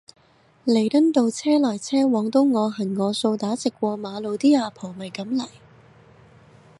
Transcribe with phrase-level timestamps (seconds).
[0.65, 5.47] 彌敦道車來車往都我行我素打直過馬路啲阿婆咪噉嚟